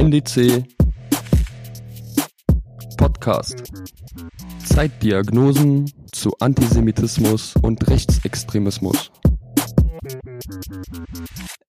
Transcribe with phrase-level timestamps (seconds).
[0.00, 0.64] NDC
[2.96, 3.64] Podcast.
[4.64, 9.12] Zeitdiagnosen zu Antisemitismus und Rechtsextremismus.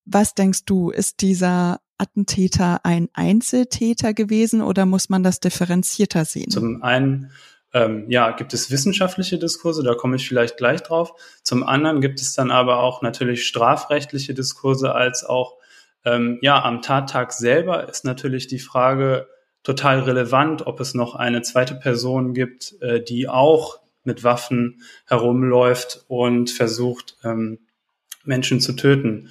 [0.06, 6.52] Was denkst du, ist dieser Attentäter ein Einzeltäter gewesen oder muss man das differenzierter sehen?
[6.52, 7.32] Zum einen
[7.74, 11.12] ähm, ja, gibt es wissenschaftliche Diskurse, da komme ich vielleicht gleich drauf.
[11.44, 15.58] Zum anderen gibt es dann aber auch natürlich strafrechtliche Diskurse als auch
[16.06, 19.28] ähm, ja, am Tattag selber ist natürlich die Frage
[19.64, 26.06] total relevant, ob es noch eine zweite Person gibt, äh, die auch mit Waffen herumläuft
[26.08, 27.60] und versucht, ähm,
[28.24, 29.30] Menschen zu töten.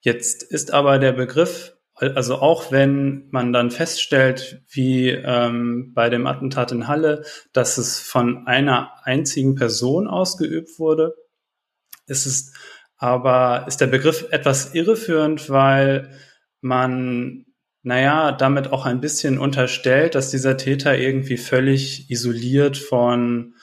[0.00, 6.26] Jetzt ist aber der Begriff, also auch wenn man dann feststellt, wie ähm, bei dem
[6.26, 11.14] Attentat in Halle, dass es von einer einzigen Person ausgeübt wurde,
[12.06, 12.52] ist es
[12.98, 16.10] aber ist der Begriff etwas irreführend, weil
[16.60, 17.46] man,
[17.82, 23.54] naja, damit auch ein bisschen unterstellt, dass dieser Täter irgendwie völlig isoliert von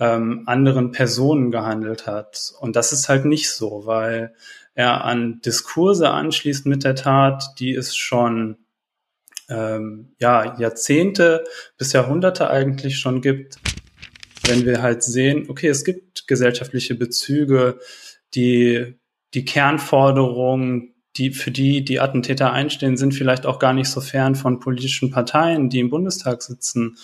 [0.00, 2.52] ähm, anderen Personen gehandelt hat.
[2.60, 4.34] Und das ist halt nicht so, weil
[4.74, 8.56] er an Diskurse anschließt mit der Tat, die es schon
[9.48, 11.44] ähm, ja, Jahrzehnte
[11.76, 13.58] bis Jahrhunderte eigentlich schon gibt.
[14.46, 17.78] Wenn wir halt sehen, okay, es gibt gesellschaftliche Bezüge,
[18.34, 18.98] die,
[19.34, 24.34] die Kernforderungen, die, für die die Attentäter einstehen, sind vielleicht auch gar nicht so fern
[24.34, 26.96] von politischen Parteien, die im Bundestag sitzen.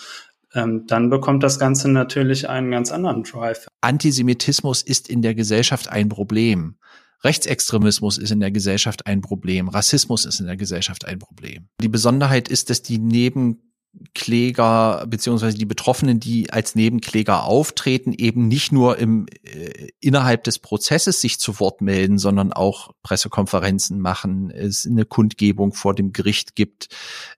[0.55, 3.67] Ähm, dann bekommt das Ganze natürlich einen ganz anderen Drive.
[3.81, 6.77] Antisemitismus ist in der Gesellschaft ein Problem.
[7.25, 9.69] Rechtsextremismus ist in der Gesellschaft ein Problem.
[9.69, 11.69] Rassismus ist in der Gesellschaft ein Problem.
[11.83, 13.73] Die Besonderheit ist, dass die neben
[14.15, 20.59] Kläger beziehungsweise die Betroffenen, die als Nebenkläger auftreten, eben nicht nur im äh, innerhalb des
[20.59, 26.55] Prozesses sich zu Wort melden, sondern auch Pressekonferenzen machen, es eine Kundgebung vor dem Gericht
[26.55, 26.89] gibt,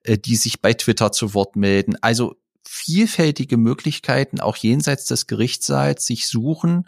[0.02, 1.96] äh, die sich bei Twitter zu Wort melden.
[2.00, 6.86] Also vielfältige Möglichkeiten auch jenseits des Gerichtssaals sich suchen,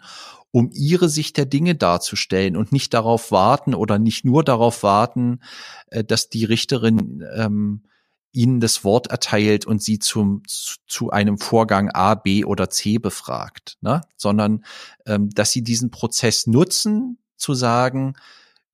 [0.51, 5.39] um ihre Sicht der Dinge darzustellen und nicht darauf warten oder nicht nur darauf warten,
[5.87, 7.83] äh, dass die Richterin ähm,
[8.31, 13.77] ihnen das Wort erteilt und sie zum, zu einem Vorgang A, B oder C befragt,
[13.81, 14.01] ne?
[14.15, 14.63] sondern
[15.05, 18.15] ähm, dass sie diesen Prozess nutzen, zu sagen,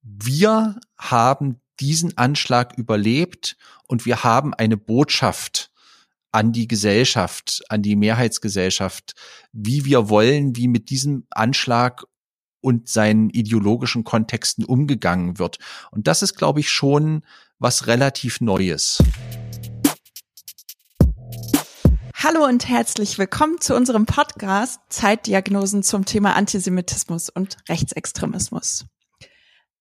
[0.02, 5.70] wir haben diesen Anschlag überlebt und wir haben eine Botschaft
[6.30, 9.14] an die Gesellschaft, an die Mehrheitsgesellschaft,
[9.52, 12.04] wie wir wollen, wie mit diesem Anschlag
[12.60, 15.58] und seinen ideologischen Kontexten umgegangen wird.
[15.90, 17.22] Und das ist, glaube ich, schon
[17.58, 19.02] was relativ Neues.
[22.20, 28.86] Hallo und herzlich willkommen zu unserem Podcast Zeitdiagnosen zum Thema Antisemitismus und Rechtsextremismus.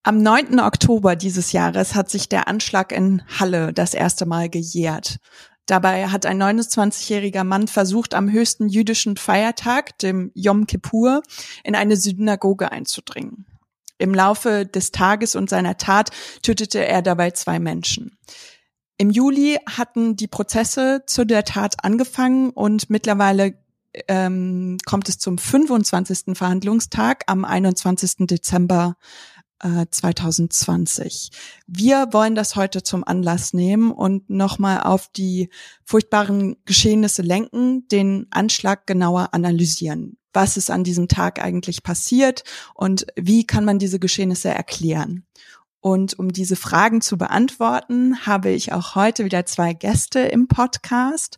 [0.04, 0.60] Am 9.
[0.60, 5.18] Oktober dieses Jahres hat sich der Anschlag in Halle das erste Mal gejährt.
[5.66, 11.24] Dabei hat ein 29-jähriger Mann versucht, am höchsten jüdischen Feiertag, dem Yom Kippur,
[11.64, 13.48] in eine Synagoge einzudringen.
[13.98, 16.12] Im Laufe des Tages und seiner Tat
[16.44, 18.16] tötete er dabei zwei Menschen.
[18.98, 23.54] Im Juli hatten die Prozesse zu der Tat angefangen und mittlerweile
[24.08, 26.36] ähm, kommt es zum 25.
[26.36, 28.28] Verhandlungstag am 21.
[28.28, 28.98] Dezember
[29.60, 31.30] äh, 2020.
[31.68, 35.50] Wir wollen das heute zum Anlass nehmen und nochmal auf die
[35.84, 40.18] furchtbaren Geschehnisse lenken, den Anschlag genauer analysieren.
[40.34, 42.44] Was ist an diesem Tag eigentlich passiert
[42.76, 45.26] und wie kann man diese Geschehnisse erklären?
[45.80, 51.38] Und um diese Fragen zu beantworten, habe ich auch heute wieder zwei Gäste im Podcast.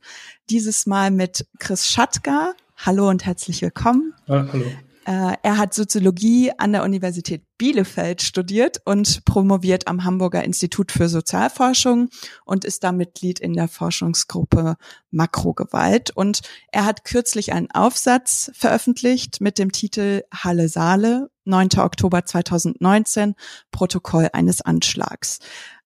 [0.49, 2.53] Dieses Mal mit Chris Schatka.
[2.77, 4.13] Hallo und herzlich willkommen.
[4.27, 4.65] Ja, hallo.
[5.09, 11.09] Äh, er hat Soziologie an der Universität Bielefeld studiert und promoviert am Hamburger Institut für
[11.09, 12.09] Sozialforschung
[12.45, 14.75] und ist da Mitglied in der Forschungsgruppe
[15.09, 16.11] Makrogewalt.
[16.11, 21.69] Und er hat kürzlich einen Aufsatz veröffentlicht mit dem Titel Halle Saale, 9.
[21.79, 23.33] Oktober 2019,
[23.71, 25.39] Protokoll eines Anschlags.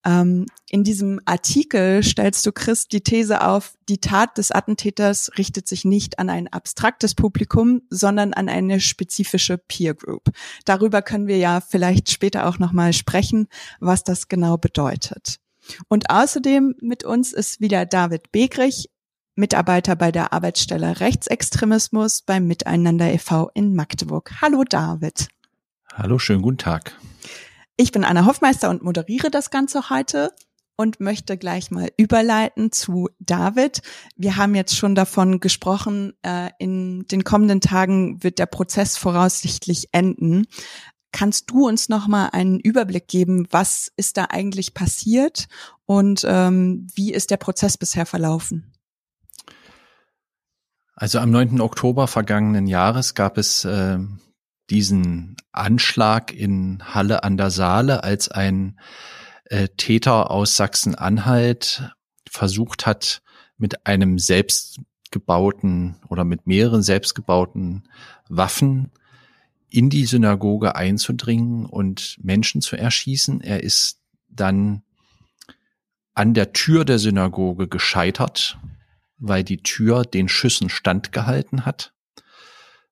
[0.05, 5.67] Ähm, in diesem Artikel stellst du, Chris, die These auf, die Tat des Attentäters richtet
[5.67, 10.29] sich nicht an ein abstraktes Publikum, sondern an eine spezifische Peer Group.
[10.65, 13.47] Darüber können wir ja vielleicht später auch nochmal sprechen,
[13.79, 15.39] was das genau bedeutet.
[15.87, 18.89] Und außerdem mit uns ist wieder David Begrich,
[19.35, 23.49] Mitarbeiter bei der Arbeitsstelle Rechtsextremismus beim Miteinander e.V.
[23.53, 24.31] in Magdeburg.
[24.41, 25.29] Hallo David.
[25.93, 26.97] Hallo, schönen guten Tag.
[27.75, 30.31] Ich bin Anna Hoffmeister und moderiere das Ganze heute
[30.75, 33.81] und möchte gleich mal überleiten zu David.
[34.15, 39.89] Wir haben jetzt schon davon gesprochen, äh, in den kommenden Tagen wird der Prozess voraussichtlich
[39.91, 40.45] enden.
[41.11, 45.47] Kannst du uns noch mal einen Überblick geben, was ist da eigentlich passiert
[45.85, 48.71] und ähm, wie ist der Prozess bisher verlaufen?
[50.95, 51.59] Also am 9.
[51.59, 53.97] Oktober vergangenen Jahres gab es äh,
[54.73, 58.79] diesen Anschlag in Halle an der Saale, als ein
[59.45, 61.91] äh, Täter aus Sachsen-Anhalt
[62.27, 63.21] versucht hat,
[63.57, 67.87] mit einem selbstgebauten oder mit mehreren selbstgebauten
[68.29, 68.91] Waffen
[69.69, 73.41] in die Synagoge einzudringen und Menschen zu erschießen.
[73.41, 74.81] Er ist dann
[76.15, 78.57] an der Tür der Synagoge gescheitert,
[79.19, 81.93] weil die Tür den Schüssen standgehalten hat.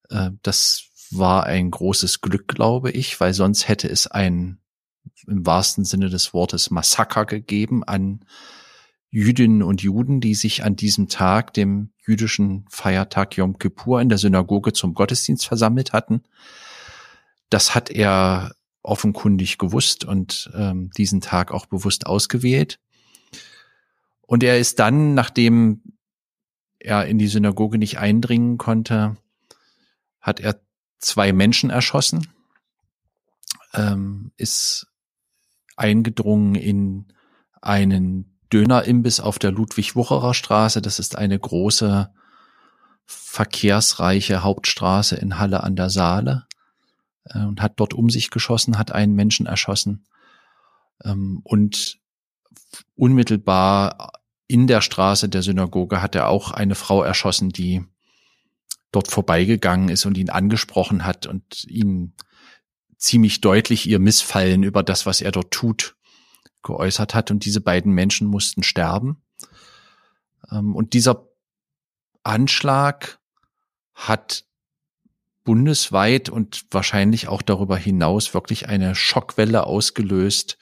[0.09, 4.59] Äh, das war ein großes Glück, glaube ich, weil sonst hätte es ein
[5.27, 8.25] im wahrsten Sinne des Wortes Massaker gegeben an
[9.09, 14.17] Jüdinnen und Juden, die sich an diesem Tag, dem jüdischen Feiertag Yom Kippur, in der
[14.17, 16.23] Synagoge zum Gottesdienst versammelt hatten.
[17.49, 22.79] Das hat er offenkundig gewusst und ähm, diesen Tag auch bewusst ausgewählt.
[24.21, 25.81] Und er ist dann, nachdem
[26.79, 29.17] er in die Synagoge nicht eindringen konnte,
[30.21, 30.61] hat er
[31.01, 32.27] zwei Menschen erschossen,
[33.74, 34.88] ähm, ist
[35.75, 37.13] eingedrungen in
[37.62, 40.81] einen Dönerimbiss auf der Ludwig-Wucherer Straße.
[40.81, 42.12] Das ist eine große
[43.06, 46.48] verkehrsreiche Hauptstraße in Halle an der Saale.
[47.25, 50.06] Äh, und hat dort um sich geschossen, hat einen Menschen erschossen
[51.03, 52.00] ähm, und
[52.95, 54.13] unmittelbar
[54.48, 57.86] in der Straße der Synagoge hat er auch eine Frau erschossen, die
[58.91, 62.13] dort vorbeigegangen ist und ihn angesprochen hat und ihn
[62.97, 65.95] ziemlich deutlich ihr Missfallen über das, was er dort tut,
[66.63, 67.31] geäußert hat.
[67.31, 69.23] Und diese beiden Menschen mussten sterben.
[70.51, 71.27] Ähm, und dieser
[72.23, 73.19] Anschlag
[73.93, 74.45] hat
[75.43, 80.57] bundesweit und wahrscheinlich auch darüber hinaus wirklich eine Schockwelle ausgelöst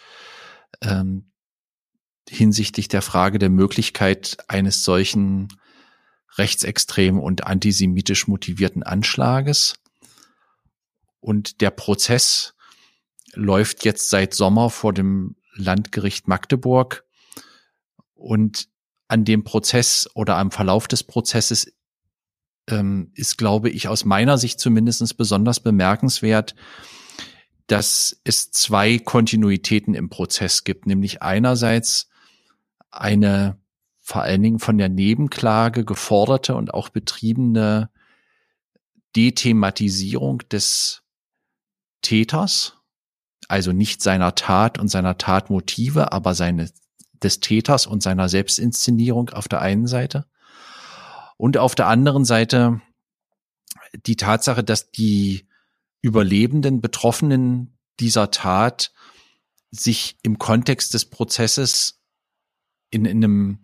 [0.81, 1.31] ähm,
[2.30, 5.50] hinsichtlich der Frage der Möglichkeit eines solchen
[6.38, 9.76] rechtsextrem und antisemitisch motivierten Anschlages.
[11.20, 12.54] Und der Prozess
[13.34, 17.04] läuft jetzt seit Sommer vor dem Landgericht Magdeburg.
[18.14, 18.68] Und
[19.08, 21.74] an dem Prozess oder am Verlauf des Prozesses
[22.70, 26.56] ähm, ist, glaube ich, aus meiner Sicht zumindest besonders bemerkenswert,
[27.68, 32.10] dass es zwei Kontinuitäten im Prozess gibt, nämlich einerseits
[32.92, 33.60] eine
[34.10, 37.92] vor allen Dingen von der Nebenklage geforderte und auch betriebene
[39.16, 41.04] Dethematisierung des
[42.02, 42.74] Täters,
[43.48, 46.72] also nicht seiner Tat und seiner Tatmotive, aber seine
[47.22, 50.26] des Täters und seiner Selbstinszenierung auf der einen Seite.
[51.38, 52.82] Und auf der anderen Seite
[54.08, 55.46] die Tatsache, dass die
[56.02, 58.92] Überlebenden, Betroffenen dieser Tat
[59.70, 62.02] sich im Kontext des Prozesses
[62.90, 63.60] in, in einem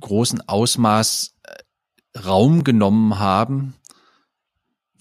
[0.00, 3.74] großen Ausmaß äh, Raum genommen haben,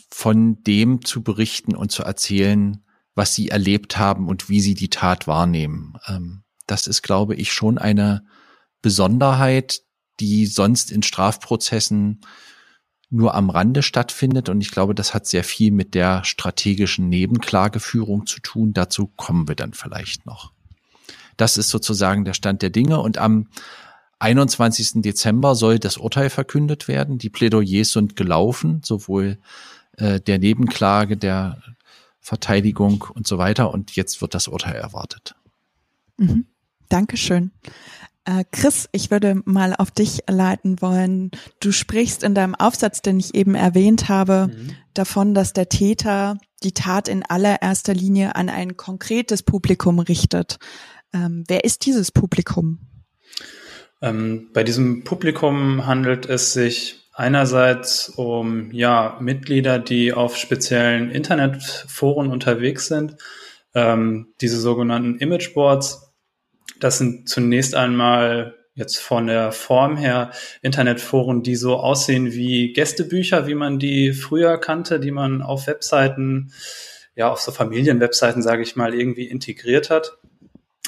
[0.09, 2.83] von dem zu berichten und zu erzählen,
[3.15, 5.93] was sie erlebt haben und wie sie die Tat wahrnehmen.
[6.07, 8.25] Ähm, das ist, glaube ich, schon eine
[8.81, 9.81] Besonderheit,
[10.19, 12.21] die sonst in Strafprozessen
[13.09, 14.49] nur am Rande stattfindet.
[14.49, 18.73] Und ich glaube, das hat sehr viel mit der strategischen Nebenklageführung zu tun.
[18.73, 20.51] Dazu kommen wir dann vielleicht noch.
[21.37, 22.99] Das ist sozusagen der Stand der Dinge.
[22.99, 23.47] Und am
[24.23, 25.01] 21.
[25.01, 27.17] Dezember soll das Urteil verkündet werden.
[27.17, 29.37] Die Plädoyers sind gelaufen, sowohl
[29.97, 31.61] äh, der Nebenklage, der
[32.21, 33.73] Verteidigung und so weiter.
[33.73, 35.35] Und jetzt wird das Urteil erwartet.
[36.15, 36.45] Mhm.
[36.87, 37.51] Dankeschön.
[38.23, 41.31] Äh, Chris, ich würde mal auf dich leiten wollen.
[41.59, 44.69] Du sprichst in deinem Aufsatz, den ich eben erwähnt habe, mhm.
[44.93, 50.59] davon, dass der Täter die Tat in allererster Linie an ein konkretes Publikum richtet.
[51.11, 52.79] Ähm, wer ist dieses Publikum?
[54.03, 62.29] Ähm, bei diesem Publikum handelt es sich einerseits um ja Mitglieder, die auf speziellen Internetforen
[62.29, 63.17] unterwegs sind.
[63.73, 66.13] Ähm, diese sogenannten Imageboards
[66.83, 70.31] das sind zunächst einmal jetzt von der Form her
[70.61, 76.51] Internetforen, die so aussehen wie Gästebücher, wie man die früher kannte, die man auf Webseiten,
[77.15, 80.17] ja, auf so Familienwebseiten, sage ich mal, irgendwie integriert hat.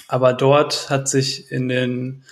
[0.08, 2.24] Aber dort hat sich in den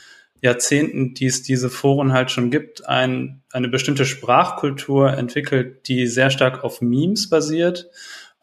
[0.43, 6.29] Jahrzehnten, die es diese Foren halt schon gibt, ein, eine bestimmte Sprachkultur entwickelt, die sehr
[6.29, 7.89] stark auf Memes basiert.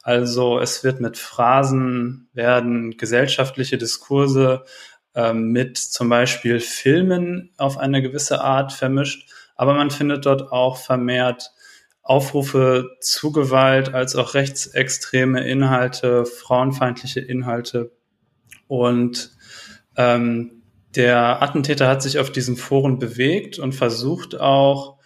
[0.03, 4.65] Also es wird mit Phrasen, werden gesellschaftliche Diskurse
[5.15, 10.79] ähm, mit zum Beispiel Filmen auf eine gewisse Art vermischt, aber man findet dort auch
[10.79, 11.51] vermehrt
[12.03, 17.93] Aufrufe zu Gewalt als auch rechtsextreme Inhalte, frauenfeindliche Inhalte.
[18.69, 19.33] Und
[19.97, 20.60] ähm,
[20.97, 24.99] der Attentäter hat sich auf diesen Foren bewegt und versucht auch,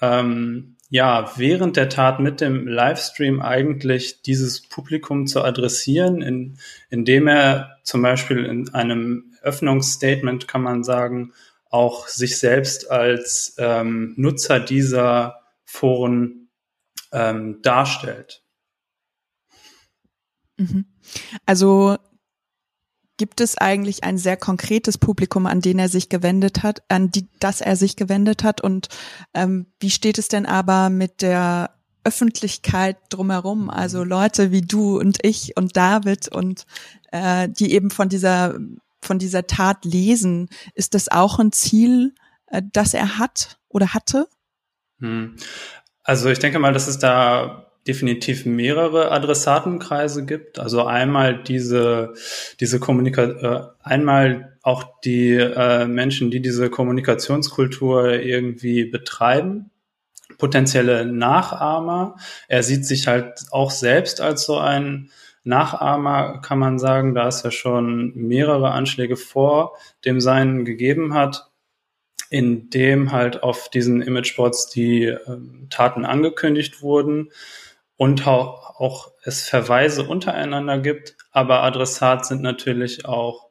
[0.00, 6.58] ähm, ja, während der Tat mit dem Livestream eigentlich dieses Publikum zu adressieren, in,
[6.90, 11.32] indem er zum Beispiel in einem Öffnungsstatement, kann man sagen,
[11.70, 16.50] auch sich selbst als ähm, Nutzer dieser Foren
[17.10, 18.42] ähm, darstellt.
[20.58, 20.84] Mhm.
[21.46, 21.96] Also
[23.22, 27.28] gibt es eigentlich ein sehr konkretes Publikum, an den er sich gewendet hat, an die,
[27.38, 28.60] das er sich gewendet hat?
[28.60, 28.88] Und
[29.32, 31.70] ähm, wie steht es denn aber mit der
[32.02, 33.70] Öffentlichkeit drumherum?
[33.70, 36.66] Also Leute wie du und ich und David und
[37.12, 38.58] äh, die eben von dieser
[39.00, 40.48] von dieser Tat lesen.
[40.74, 42.16] Ist das auch ein Ziel,
[42.48, 44.26] äh, das er hat oder hatte?
[44.98, 45.36] Hm.
[46.02, 50.58] Also ich denke mal, dass es da definitiv mehrere Adressatenkreise gibt.
[50.58, 52.14] Also einmal diese,
[52.60, 59.70] diese Kommunikation, äh, einmal auch die äh, Menschen, die diese Kommunikationskultur irgendwie betreiben,
[60.38, 62.16] potenzielle Nachahmer.
[62.48, 65.10] Er sieht sich halt auch selbst als so ein
[65.44, 71.48] Nachahmer, kann man sagen, da es ja schon mehrere Anschläge vor dem Seinen gegeben hat
[72.30, 77.28] in dem halt auf diesen Imageboards die ähm, Taten angekündigt wurden
[77.96, 83.50] und auch, es Verweise untereinander gibt, aber Adressat sind natürlich auch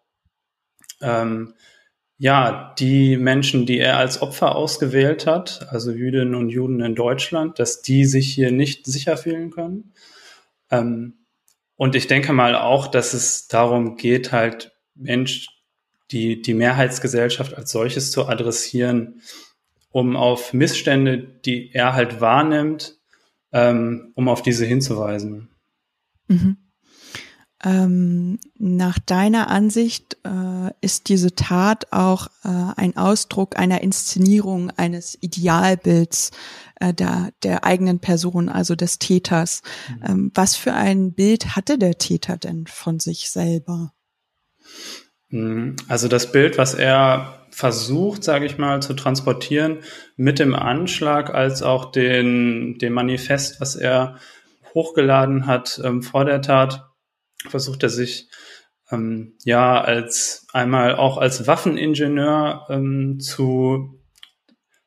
[1.02, 1.54] ähm,
[2.18, 7.60] ja die Menschen, die er als Opfer ausgewählt hat, also Jüdinnen und Juden in Deutschland,
[7.60, 9.94] dass die sich hier nicht sicher fühlen können.
[10.70, 11.26] Ähm,
[11.76, 15.48] und ich denke mal auch, dass es darum geht, halt Mensch,
[16.12, 19.22] die, die Mehrheitsgesellschaft als solches zu adressieren,
[19.90, 23.01] um auf Missstände, die er halt wahrnimmt,
[23.52, 25.50] ähm, um auf diese hinzuweisen.
[26.28, 26.58] Mhm.
[27.64, 35.16] Ähm, nach deiner Ansicht äh, ist diese Tat auch äh, ein Ausdruck einer Inszenierung eines
[35.22, 36.32] Idealbilds
[36.80, 39.62] äh, der, der eigenen Person, also des Täters.
[39.90, 40.06] Mhm.
[40.06, 43.94] Ähm, was für ein Bild hatte der Täter denn von sich selber?
[45.30, 45.76] Mhm.
[45.88, 49.80] Also das Bild, was er versucht, sage ich mal, zu transportieren
[50.16, 54.18] mit dem Anschlag als auch den, dem Manifest, was er
[54.74, 56.90] hochgeladen hat ähm, vor der Tat,
[57.50, 58.30] versucht er sich
[58.92, 64.02] ähm, ja als einmal auch als Waffeningenieur ähm, zu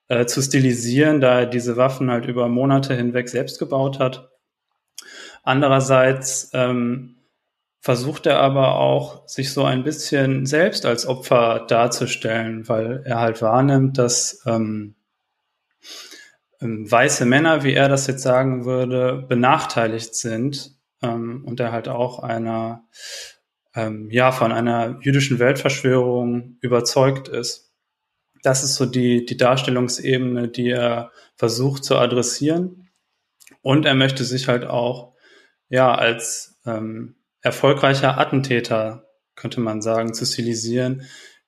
[0.08, 4.30] äh, zu stilisieren, da er diese Waffen halt über Monate hinweg selbst gebaut hat.
[5.42, 7.13] Andererseits ähm,
[7.84, 13.42] versucht er aber auch, sich so ein bisschen selbst als Opfer darzustellen, weil er halt
[13.42, 14.94] wahrnimmt, dass ähm,
[16.62, 21.88] ähm, weiße Männer, wie er das jetzt sagen würde, benachteiligt sind ähm, und er halt
[21.88, 22.84] auch einer,
[23.74, 27.74] ähm, ja, von einer jüdischen Weltverschwörung überzeugt ist.
[28.42, 32.88] Das ist so die, die Darstellungsebene, die er versucht zu adressieren.
[33.60, 35.12] Und er möchte sich halt auch,
[35.68, 41.02] ja, als ähm, erfolgreicher Attentäter, könnte man sagen, zu stilisieren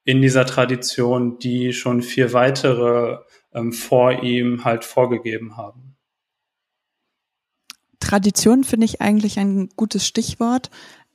[0.04, 3.18] in dieser Tradition, die schon vier weitere
[3.52, 5.96] ähm, vor ihm halt vorgegeben haben.
[7.98, 10.70] Tradition finde ich eigentlich ein gutes Stichwort.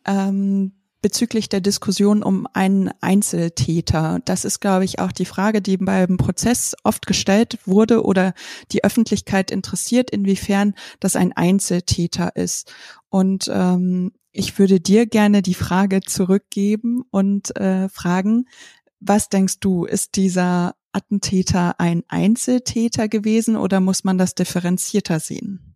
[0.06, 4.20] Ähm, bezüglich der Diskussion um einen Einzeltäter.
[4.26, 8.34] Das ist, glaube ich, auch die Frage, die beim Prozess oft gestellt wurde oder
[8.72, 12.72] die Öffentlichkeit interessiert, inwiefern das ein Einzeltäter ist.
[13.10, 18.46] Und ähm, ich würde dir gerne die Frage zurückgeben und äh, fragen,
[19.00, 25.76] was denkst du, ist dieser Attentäter ein Einzeltäter gewesen oder muss man das differenzierter sehen?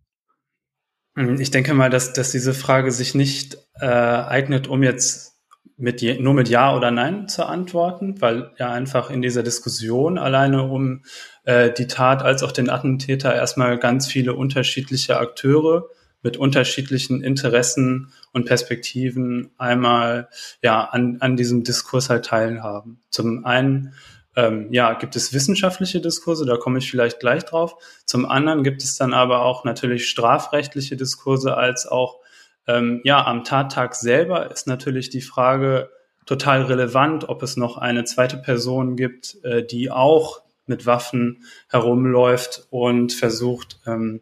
[1.16, 5.34] Hm, ich denke mal, dass, dass diese Frage sich nicht äh, eignet, um jetzt
[5.78, 10.18] mit je, nur mit Ja oder Nein zu antworten, weil ja einfach in dieser Diskussion
[10.18, 11.04] alleine um
[11.44, 15.90] äh, die Tat als auch den Attentäter erstmal ganz viele unterschiedliche Akteure
[16.25, 20.27] mit unterschiedlichen Interessen und Perspektiven einmal
[20.63, 23.00] ja an, an diesem Diskurs halt teilhaben.
[23.12, 23.94] Zum einen
[24.36, 27.75] ähm, ja, gibt es wissenschaftliche Diskurse, da komme ich vielleicht gleich drauf.
[28.05, 32.22] Zum anderen gibt es dann aber auch natürlich strafrechtliche Diskurse als auch
[32.65, 35.91] ähm, ja am Tattag selber ist natürlich die Frage
[36.25, 42.65] total relevant, ob es noch eine zweite Person gibt, äh, die auch mit Waffen herumläuft
[42.72, 44.22] und versucht, ähm,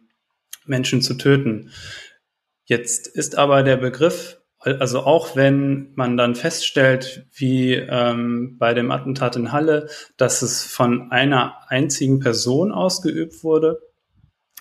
[0.66, 1.70] Menschen zu töten.
[2.64, 8.90] Jetzt ist aber der Begriff, also auch wenn man dann feststellt, wie ähm, bei dem
[8.90, 13.80] Attentat in Halle, dass es von einer einzigen Person ausgeübt wurde,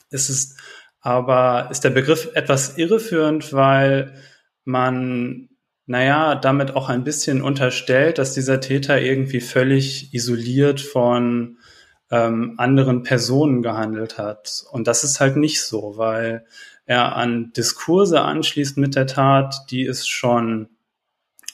[0.10, 0.58] ist es
[1.04, 4.14] aber ist der Begriff etwas irreführend, weil
[4.64, 5.50] man,
[5.86, 11.58] naja, damit auch ein bisschen unterstellt, dass dieser Täter irgendwie völlig isoliert von
[12.14, 14.66] ähm, anderen Personen gehandelt hat.
[14.72, 16.46] Und das ist halt nicht so, weil
[16.86, 20.70] er an Diskurse anschließt mit der Tat, die es schon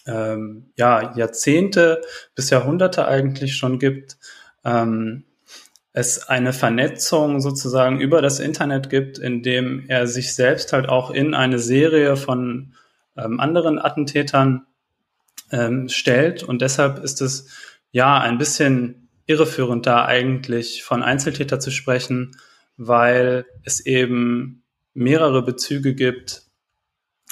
[0.05, 2.01] ähm, ja, Jahrzehnte
[2.35, 4.17] bis Jahrhunderte eigentlich schon gibt.
[4.65, 5.23] Ähm,
[5.93, 11.09] es eine Vernetzung sozusagen über das Internet gibt, in dem er sich selbst halt auch
[11.09, 12.73] in eine Serie von
[13.15, 14.65] ähm, anderen Attentätern
[15.51, 16.43] ähm, stellt.
[16.43, 17.47] Und deshalb ist es
[17.91, 18.98] ja ein bisschen
[19.29, 22.35] irreführend da eigentlich von Einzeltäter zu sprechen,
[22.77, 26.43] weil es eben mehrere Bezüge gibt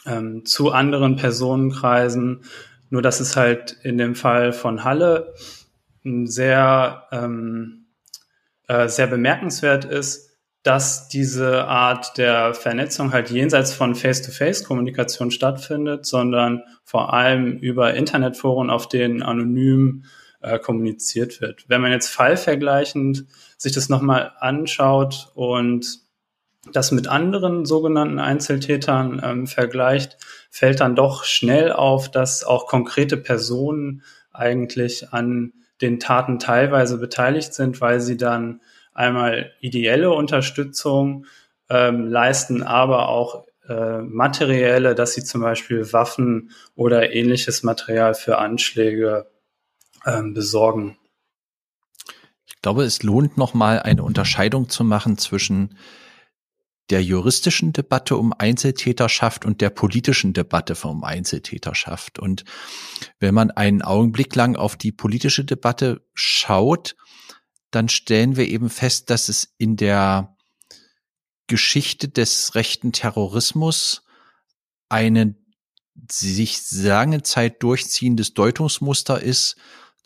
[0.05, 2.43] ähm, zu anderen Personenkreisen.
[2.89, 5.33] Nur dass es halt in dem Fall von Halle
[6.03, 7.87] sehr, ähm,
[8.67, 10.27] äh, sehr bemerkenswert ist,
[10.63, 18.69] dass diese Art der Vernetzung halt jenseits von Face-to-Face-Kommunikation stattfindet, sondern vor allem über Internetforen,
[18.69, 20.03] auf denen anonym
[20.41, 21.65] äh, kommuniziert wird.
[21.67, 23.25] Wenn man jetzt fallvergleichend
[23.57, 25.99] sich das nochmal anschaut und
[26.73, 30.17] das mit anderen sogenannten Einzeltätern ähm, vergleicht,
[30.49, 37.53] fällt dann doch schnell auf, dass auch konkrete Personen eigentlich an den Taten teilweise beteiligt
[37.53, 38.61] sind, weil sie dann
[38.93, 41.25] einmal ideelle Unterstützung
[41.69, 48.37] ähm, leisten, aber auch äh, materielle, dass sie zum Beispiel Waffen oder ähnliches Material für
[48.37, 49.27] Anschläge
[50.07, 50.97] ähm, besorgen.
[52.45, 55.77] Ich glaube, es lohnt nochmal eine Unterscheidung zu machen zwischen
[56.89, 62.17] der juristischen Debatte um Einzeltäterschaft und der politischen Debatte um Einzeltäterschaft.
[62.17, 62.45] Und
[63.19, 66.95] wenn man einen Augenblick lang auf die politische Debatte schaut,
[67.71, 70.37] dann stellen wir eben fest, dass es in der
[71.47, 74.03] Geschichte des rechten Terrorismus
[74.89, 75.35] eine
[76.09, 79.57] sich lange Zeit durchziehendes Deutungsmuster ist,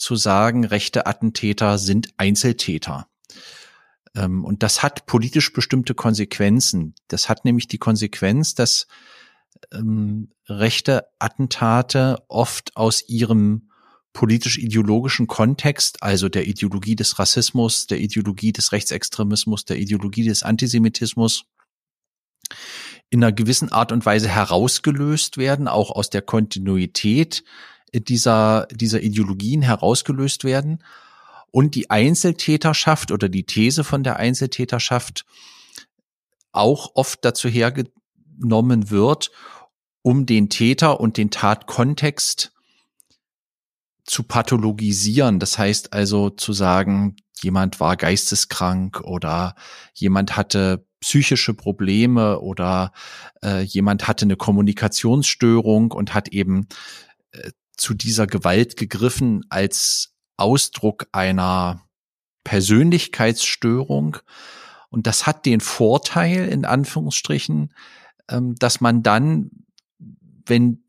[0.01, 3.07] zu sagen, rechte Attentäter sind Einzeltäter.
[4.15, 6.95] Ähm, und das hat politisch bestimmte Konsequenzen.
[7.07, 8.87] Das hat nämlich die Konsequenz, dass
[9.71, 13.69] ähm, rechte Attentate oft aus ihrem
[14.13, 21.45] politisch-ideologischen Kontext, also der Ideologie des Rassismus, der Ideologie des Rechtsextremismus, der Ideologie des Antisemitismus,
[23.11, 27.43] in einer gewissen Art und Weise herausgelöst werden, auch aus der Kontinuität
[27.93, 30.83] dieser, dieser Ideologien herausgelöst werden
[31.51, 35.25] und die Einzeltäterschaft oder die These von der Einzeltäterschaft
[36.51, 39.31] auch oft dazu hergenommen wird,
[40.01, 42.53] um den Täter und den Tatkontext
[44.05, 45.39] zu pathologisieren.
[45.39, 49.55] Das heißt also zu sagen, jemand war geisteskrank oder
[49.93, 52.93] jemand hatte psychische Probleme oder
[53.43, 56.67] äh, jemand hatte eine Kommunikationsstörung und hat eben
[57.31, 61.83] äh, zu dieser Gewalt gegriffen als Ausdruck einer
[62.43, 64.17] Persönlichkeitsstörung.
[64.89, 67.73] Und das hat den Vorteil, in Anführungsstrichen,
[68.29, 69.51] ähm, dass man dann,
[70.45, 70.83] wenn,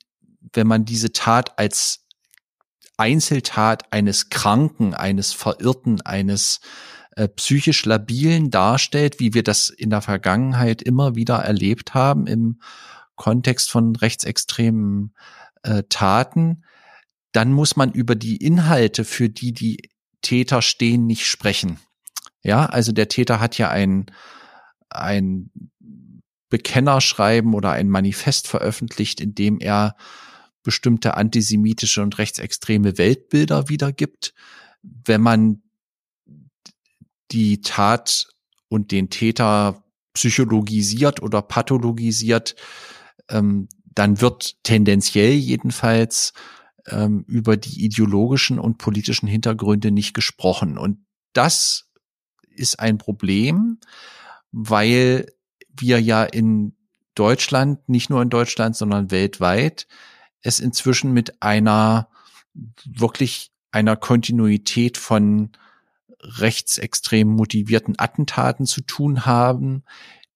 [0.53, 2.07] wenn man diese Tat als
[2.97, 6.61] Einzeltat eines Kranken, eines Verirrten, eines
[7.17, 12.61] äh, psychisch Labilen darstellt, wie wir das in der Vergangenheit immer wieder erlebt haben im
[13.17, 15.15] Kontext von rechtsextremen
[15.63, 16.65] äh, Taten,
[17.33, 19.91] dann muss man über die Inhalte, für die die
[20.21, 21.79] Täter stehen, nicht sprechen.
[22.43, 24.07] Ja, also der Täter hat ja ein,
[24.91, 25.51] ein
[26.49, 29.97] Bekennerschreiben oder ein Manifest veröffentlicht, in dem er
[30.63, 34.35] bestimmte antisemitische und rechtsextreme Weltbilder wiedergibt.
[34.83, 35.63] Wenn man
[37.31, 38.27] die Tat
[38.69, 39.83] und den Täter
[40.15, 42.55] psychologisiert oder pathologisiert,
[43.29, 46.33] ähm, dann wird tendenziell jedenfalls
[46.87, 50.79] ähm, über die ideologischen und politischen Hintergründe nicht gesprochen.
[50.79, 51.91] Und das
[52.51, 53.79] ist ein Problem,
[54.51, 55.27] weil
[55.69, 56.77] wir ja in
[57.15, 59.87] Deutschland, nicht nur in Deutschland, sondern weltweit,
[60.41, 62.09] es inzwischen mit einer
[62.85, 65.53] wirklich einer Kontinuität von
[66.21, 69.85] rechtsextrem motivierten Attentaten zu tun haben,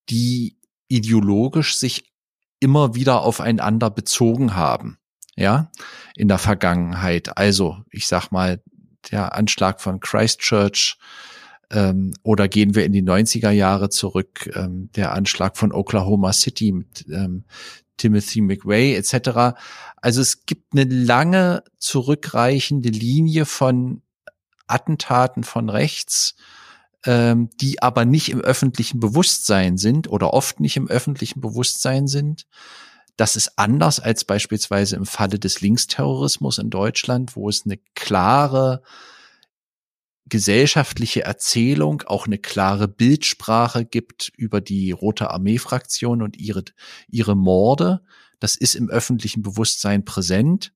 [0.08, 2.12] die ideologisch sich
[2.60, 4.98] immer wieder aufeinander bezogen haben
[5.36, 5.70] ja,
[6.16, 7.36] in der Vergangenheit.
[7.36, 8.62] Also, ich sag mal,
[9.10, 10.98] der Anschlag von Christchurch,
[11.70, 16.72] ähm, oder gehen wir in die 90er Jahre zurück, ähm, der Anschlag von Oklahoma City
[16.72, 17.44] mit ähm,
[17.96, 19.58] Timothy McVeigh etc.
[19.96, 24.02] Also es gibt eine lange zurückreichende Linie von
[24.66, 26.36] Attentaten von rechts,
[27.04, 32.46] ähm, die aber nicht im öffentlichen Bewusstsein sind oder oft nicht im öffentlichen Bewusstsein sind.
[33.16, 38.82] Das ist anders als beispielsweise im Falle des Linksterrorismus in Deutschland, wo es eine klare
[40.28, 46.64] gesellschaftliche Erzählung, auch eine klare Bildsprache gibt über die Rote Armee-Fraktion und ihre,
[47.08, 48.02] ihre Morde.
[48.40, 50.72] Das ist im öffentlichen Bewusstsein präsent.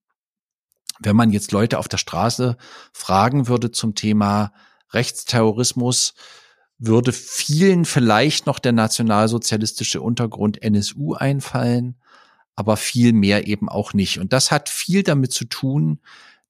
[1.00, 2.56] Wenn man jetzt Leute auf der Straße
[2.92, 4.52] fragen würde zum Thema
[4.92, 6.14] Rechtsterrorismus,
[6.78, 12.00] würde vielen vielleicht noch der nationalsozialistische Untergrund NSU einfallen,
[12.60, 14.18] aber viel mehr eben auch nicht.
[14.18, 15.98] Und das hat viel damit zu tun,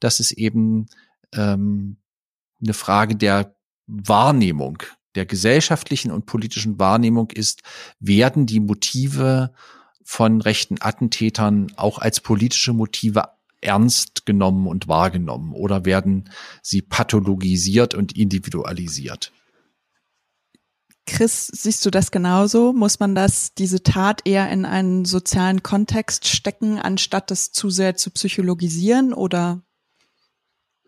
[0.01, 0.87] dass es eben
[1.33, 1.99] ähm,
[2.61, 3.55] eine Frage der
[3.87, 4.83] Wahrnehmung,
[5.15, 7.63] der gesellschaftlichen und politischen Wahrnehmung ist,
[8.01, 9.53] werden die Motive
[10.03, 13.29] von rechten Attentätern auch als politische Motive
[13.61, 16.29] ernst genommen und wahrgenommen oder werden
[16.61, 19.31] sie pathologisiert und individualisiert?
[21.11, 22.73] Chris, siehst du das genauso?
[22.73, 27.97] Muss man das, diese Tat eher in einen sozialen Kontext stecken, anstatt das zu sehr
[27.97, 29.61] zu psychologisieren oder?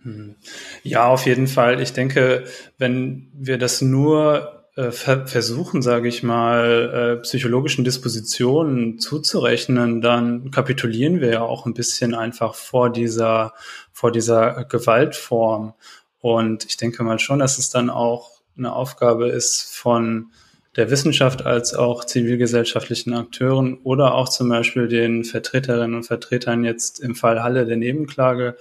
[0.03, 0.37] Hm.
[0.85, 1.81] Ja, auf jeden Fall.
[1.81, 2.45] Ich denke,
[2.79, 11.21] wenn wir das nur äh, versuchen, sage ich mal, äh, psychologischen Dispositionen zuzurechnen, dann kapitulieren
[11.21, 13.55] wir ja auch ein bisschen einfach vor dieser,
[13.93, 15.75] vor dieser Gewaltform.
[16.21, 20.31] Und ich denke mal schon, dass es dann auch eine Aufgabe ist von
[20.77, 26.99] der Wissenschaft als auch zivilgesellschaftlichen Akteuren oder auch zum Beispiel den Vertreterinnen und Vertretern jetzt
[27.01, 28.57] im Fall Halle der Nebenklage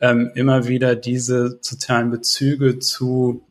[0.00, 3.44] ähm, immer wieder diese sozialen Bezüge zu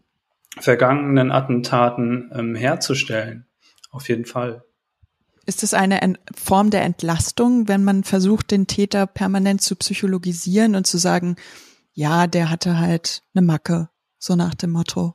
[0.57, 3.45] vergangenen Attentaten ähm, herzustellen.
[3.91, 4.63] Auf jeden Fall.
[5.45, 10.87] Ist es eine Form der Entlastung, wenn man versucht, den Täter permanent zu psychologisieren und
[10.87, 11.35] zu sagen,
[11.93, 15.13] ja, der hatte halt eine Macke, so nach dem Motto?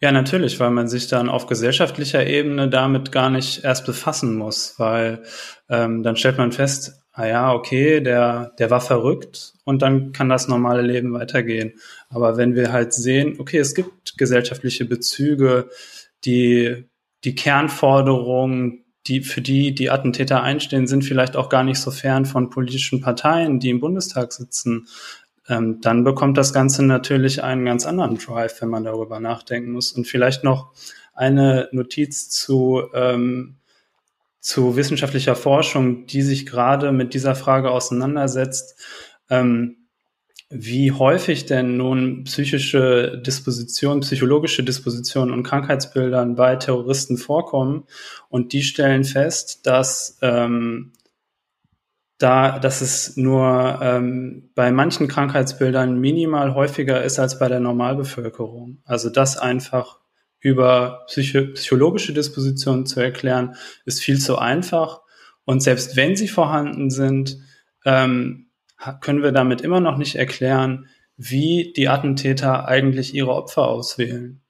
[0.00, 4.74] Ja, natürlich, weil man sich dann auf gesellschaftlicher Ebene damit gar nicht erst befassen muss,
[4.78, 5.22] weil
[5.68, 10.28] ähm, dann stellt man fest, ah ja, okay, der, der war verrückt und dann kann
[10.28, 11.74] das normale Leben weitergehen.
[12.08, 15.68] Aber wenn wir halt sehen, okay, es gibt gesellschaftliche Bezüge,
[16.24, 16.88] die,
[17.24, 22.24] die Kernforderungen, die, für die die Attentäter einstehen, sind vielleicht auch gar nicht so fern
[22.24, 24.86] von politischen Parteien, die im Bundestag sitzen,
[25.52, 29.92] ähm, dann bekommt das Ganze natürlich einen ganz anderen Drive, wenn man darüber nachdenken muss.
[29.92, 30.72] Und vielleicht noch
[31.12, 33.56] eine Notiz zu, ähm,
[34.40, 38.80] zu wissenschaftlicher Forschung, die sich gerade mit dieser Frage auseinandersetzt,
[39.28, 39.76] ähm,
[40.48, 47.84] wie häufig denn nun psychische Dispositionen, psychologische Dispositionen und Krankheitsbildern bei Terroristen vorkommen.
[48.30, 50.92] Und die stellen fest, dass ähm,
[52.22, 58.80] da, dass es nur ähm, bei manchen Krankheitsbildern minimal häufiger ist als bei der Normalbevölkerung.
[58.84, 59.98] Also das einfach
[60.40, 63.54] über psycho psychologische Dispositionen zu erklären,
[63.84, 65.00] ist viel zu einfach.
[65.44, 67.38] Und selbst wenn sie vorhanden sind,
[67.84, 68.48] ähm,
[69.00, 74.42] können wir damit immer noch nicht erklären, wie die Attentäter eigentlich ihre Opfer auswählen.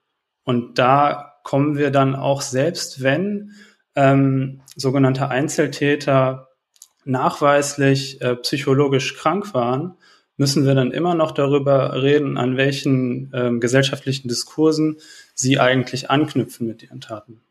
[0.45, 3.53] Und da kommen wir dann auch selbst, wenn
[3.95, 6.49] ähm, sogenannte Einzeltäter
[7.05, 9.95] nachweislich äh, psychologisch krank waren,
[10.37, 14.97] müssen wir dann immer noch darüber reden, an welchen ähm, gesellschaftlichen Diskursen
[15.35, 17.43] sie eigentlich anknüpfen mit ihren Taten.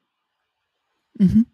[1.17, 1.45] Mhm.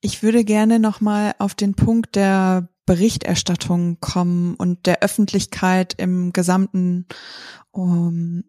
[0.00, 7.06] Ich würde gerne nochmal auf den Punkt der Berichterstattung kommen und der Öffentlichkeit im gesamten
[7.72, 8.44] um,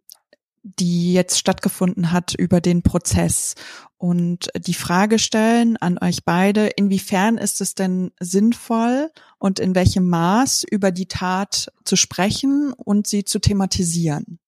[0.80, 3.56] die jetzt stattgefunden hat über den Prozess
[3.98, 10.08] und die Frage stellen an euch beide, inwiefern ist es denn sinnvoll und in welchem
[10.08, 14.40] Maß über die Tat zu sprechen und sie zu thematisieren?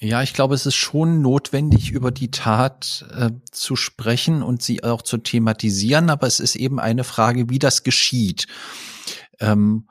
[0.00, 4.84] Ja, ich glaube, es ist schon notwendig, über die Tat äh, zu sprechen und sie
[4.84, 8.46] auch zu thematisieren, aber es ist eben eine Frage, wie das geschieht.
[9.40, 9.88] Ähm,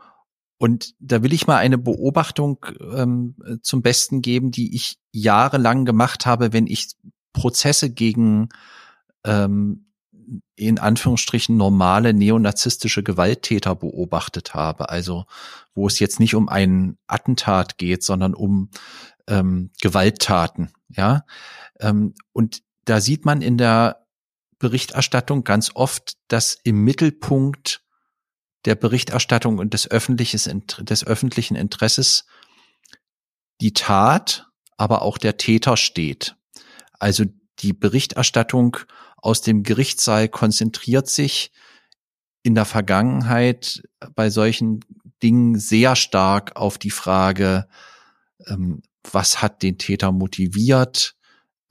[0.58, 6.26] und da will ich mal eine Beobachtung ähm, zum Besten geben, die ich jahrelang gemacht
[6.26, 6.96] habe, wenn ich
[7.34, 8.50] Prozesse gegen
[9.24, 9.86] ähm,
[10.56, 14.90] in Anführungsstrichen normale neonazistische Gewalttäter beobachtet habe.
[14.90, 15.26] Also
[15.76, 18.70] wo es jetzt nicht um einen Attentat geht, sondern um
[19.28, 20.72] ähm, Gewalttaten.
[20.90, 21.26] Ja,
[21.80, 24.08] ähm, und da sieht man in der
[24.58, 27.84] Berichterstattung ganz oft, dass im Mittelpunkt
[28.66, 32.26] der Berichterstattung und des, des öffentlichen Interesses
[33.62, 36.36] die Tat, aber auch der Täter steht.
[37.00, 37.26] Also
[37.60, 38.78] die Berichterstattung
[39.18, 41.52] aus dem Gerichtssaal konzentriert sich
[42.44, 43.84] in der Vergangenheit
[44.16, 44.82] bei solchen
[45.24, 47.68] Dingen sehr stark auf die Frage,
[48.46, 51.16] ähm, was hat den Täter motiviert,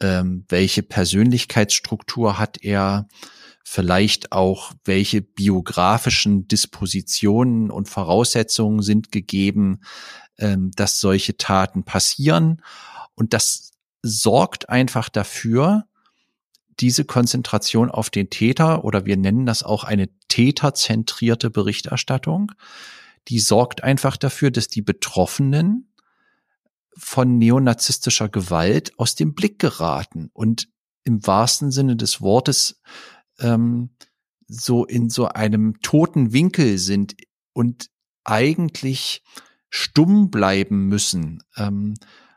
[0.01, 3.09] ähm, welche Persönlichkeitsstruktur hat er,
[3.69, 9.81] vielleicht auch, welche biografischen Dispositionen und Voraussetzungen sind gegeben,
[10.39, 12.63] ähm, dass solche Taten passieren.
[13.17, 15.89] Und das sorgt einfach dafür,
[16.79, 22.53] diese Konzentration auf den Täter oder wir nennen das auch eine täterzentrierte Berichterstattung,
[23.27, 25.93] die sorgt einfach dafür, dass die Betroffenen
[26.97, 30.69] von neonazistischer Gewalt aus dem Blick geraten und
[31.03, 32.81] im wahrsten Sinne des Wortes
[33.41, 33.91] ähm,
[34.49, 37.17] so in so einem toten Winkel sind
[37.53, 37.91] und
[38.25, 39.23] eigentlich
[39.69, 41.95] stumm bleiben müssen, ähm,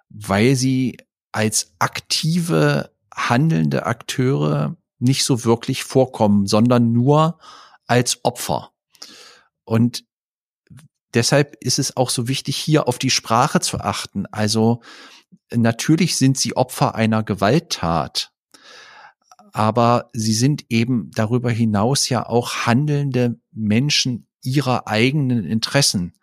[0.09, 0.97] weil sie
[1.31, 7.39] als aktive handelnde Akteure nicht so wirklich vorkommen, sondern nur
[7.85, 8.71] als Opfer.
[9.63, 10.03] Und
[11.13, 14.25] deshalb ist es auch so wichtig, hier auf die Sprache zu achten.
[14.27, 14.81] Also
[15.51, 18.28] natürlich sind sie Opfer einer Gewalttat,
[19.53, 26.13] aber sie sind eben darüber hinaus ja auch handelnde Menschen ihrer eigenen Interessen.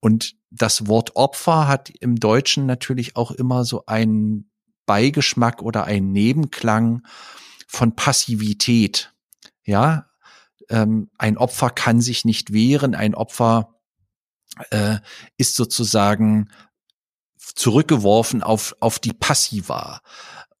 [0.00, 4.50] Und das Wort Opfer hat im Deutschen natürlich auch immer so einen
[4.86, 7.06] Beigeschmack oder einen Nebenklang
[7.68, 9.14] von Passivität.
[9.64, 10.10] Ja,
[10.68, 13.76] ähm, ein Opfer kann sich nicht wehren, ein Opfer
[14.70, 14.98] äh,
[15.36, 16.50] ist sozusagen
[17.38, 20.00] zurückgeworfen auf, auf die Passiva.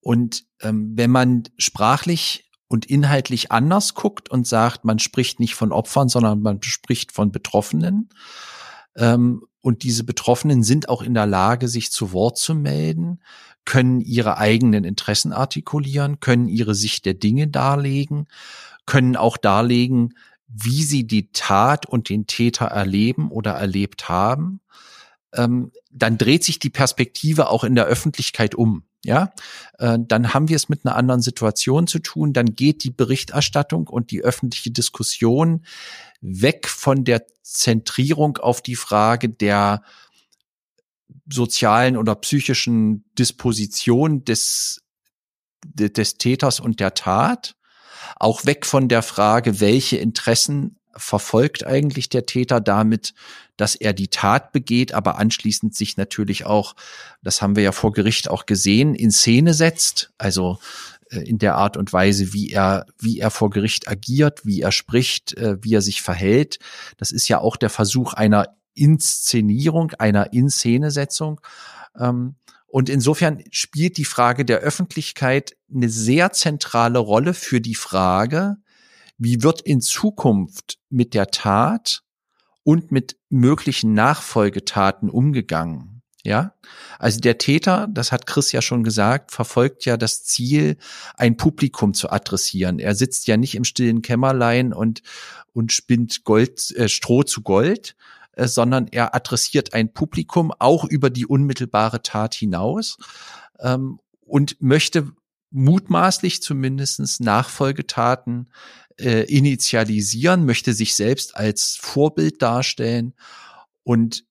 [0.00, 5.72] Und ähm, wenn man sprachlich und inhaltlich anders guckt und sagt, man spricht nicht von
[5.72, 8.10] Opfern, sondern man spricht von Betroffenen.
[8.96, 13.20] Ähm, und diese Betroffenen sind auch in der Lage, sich zu Wort zu melden,
[13.64, 18.26] können ihre eigenen Interessen artikulieren, können ihre Sicht der Dinge darlegen,
[18.86, 20.14] können auch darlegen,
[20.46, 24.60] wie sie die Tat und den Täter erleben oder erlebt haben.
[25.34, 29.32] Ähm, dann dreht sich die Perspektive auch in der Öffentlichkeit um ja,
[29.78, 32.32] äh, dann haben wir es mit einer anderen Situation zu tun.
[32.32, 35.64] Dann geht die Berichterstattung und die öffentliche Diskussion
[36.20, 39.82] weg von der Zentrierung auf die Frage der
[41.32, 44.82] sozialen oder psychischen Disposition des,
[45.64, 47.56] des Täters und der Tat,
[48.16, 53.14] auch weg von der Frage, welche Interessen verfolgt eigentlich der Täter damit,
[53.56, 56.74] dass er die Tat begeht, aber anschließend sich natürlich auch,
[57.22, 60.58] das haben wir ja vor Gericht auch gesehen, in Szene setzt, also
[61.10, 64.72] äh, in der Art und Weise, wie er, wie er vor Gericht agiert, wie er
[64.72, 66.58] spricht, äh, wie er sich verhält.
[66.96, 71.40] Das ist ja auch der Versuch einer Inszenierung, einer Inszenesetzung.
[71.98, 78.56] Ähm, und insofern spielt die Frage der Öffentlichkeit eine sehr zentrale Rolle für die Frage,
[79.20, 82.02] wie wird in Zukunft mit der Tat
[82.64, 86.02] und mit möglichen Nachfolgetaten umgegangen?
[86.22, 86.54] Ja,
[86.98, 90.76] also der Täter, das hat Chris ja schon gesagt, verfolgt ja das Ziel,
[91.16, 92.78] ein Publikum zu adressieren.
[92.78, 95.02] Er sitzt ja nicht im stillen Kämmerlein und
[95.52, 97.96] und spinnt Gold, äh, Stroh zu Gold,
[98.32, 102.98] äh, sondern er adressiert ein Publikum auch über die unmittelbare Tat hinaus
[103.58, 105.12] ähm, und möchte
[105.50, 108.50] mutmaßlich zumindestens Nachfolgetaten
[108.98, 113.14] äh, initialisieren, möchte sich selbst als Vorbild darstellen.
[113.82, 114.24] Und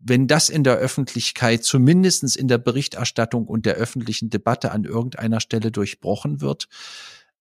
[0.00, 5.40] wenn das in der Öffentlichkeit, zumindestens in der Berichterstattung und der öffentlichen Debatte an irgendeiner
[5.40, 6.68] Stelle durchbrochen wird,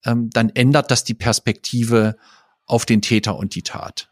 [0.06, 2.18] ähm, dann ändert das die Perspektive
[2.66, 4.10] auf den Täter und die Tat.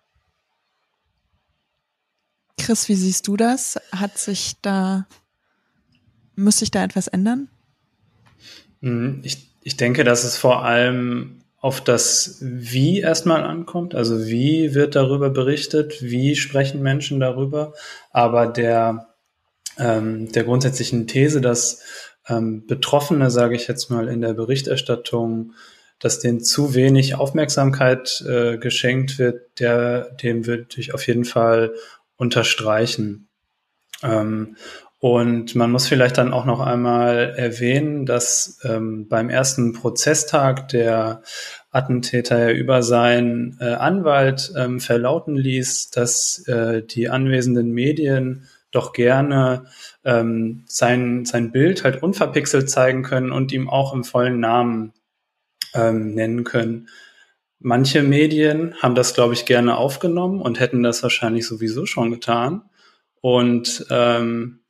[2.58, 3.80] Chris, wie siehst du das?
[3.91, 5.08] Hat sich da,
[6.36, 7.49] muss sich da etwas ändern?
[8.86, 13.95] Hm, ich, ich denke, dass es vor allem auf das Wie erstmal ankommt.
[13.95, 17.74] Also wie wird darüber berichtet, wie sprechen Menschen darüber.
[18.12, 19.08] Aber der,
[19.80, 21.82] ähm, der grundsätzlichen These, dass
[22.28, 25.54] ähm, Betroffene, sage ich jetzt mal, in der Berichterstattung,
[25.98, 31.74] dass denen zu wenig Aufmerksamkeit äh, geschenkt wird, der, dem würde ich auf jeden Fall
[32.17, 33.30] unterstreichen.
[34.04, 34.58] Ähm,
[35.06, 41.22] und man muss vielleicht dann auch noch einmal erwähnen, dass ähm, beim ersten Prozesstag der
[41.70, 48.94] Attentäter ja über seinen äh, Anwalt ähm, verlauten ließ, dass äh, die anwesenden Medien doch
[48.94, 49.65] gerne
[50.04, 54.91] ähm, sein, sein Bild halt unverpixelt zeigen können und ihm auch im vollen Namen
[55.76, 56.89] ähm, nennen können.
[57.60, 62.63] Manche Medien haben das, glaube ich, gerne aufgenommen und hätten das wahrscheinlich sowieso schon getan.
[63.22, 64.62] Und ähm,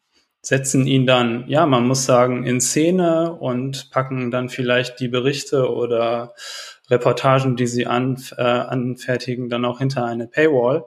[0.45, 5.71] setzen ihn dann, ja, man muss sagen, in Szene und packen dann vielleicht die Berichte
[5.71, 6.35] oder
[6.87, 10.85] Reportagen, die sie an, äh, anfertigen, dann auch hinter eine Paywall.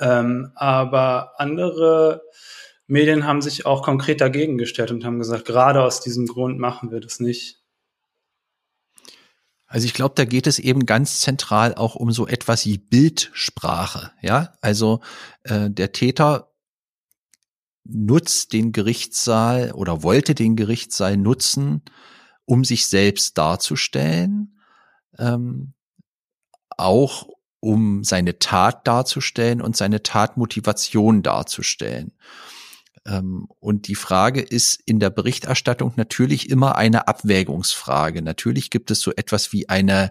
[0.00, 2.22] Ähm, aber andere
[2.88, 6.90] Medien haben sich auch konkret dagegen gestellt und haben gesagt, gerade aus diesem Grund machen
[6.90, 7.60] wir das nicht.
[9.68, 14.10] Also ich glaube, da geht es eben ganz zentral auch um so etwas wie Bildsprache.
[14.20, 14.98] Ja, also
[15.44, 16.53] äh, der Täter
[17.84, 21.82] nutzt den Gerichtssaal oder wollte den Gerichtssaal nutzen,
[22.44, 24.58] um sich selbst darzustellen,
[25.18, 25.74] ähm,
[26.70, 27.28] auch
[27.60, 32.12] um seine Tat darzustellen und seine Tatmotivation darzustellen.
[33.06, 38.22] Ähm, und die Frage ist in der Berichterstattung natürlich immer eine Abwägungsfrage.
[38.22, 40.10] Natürlich gibt es so etwas wie eine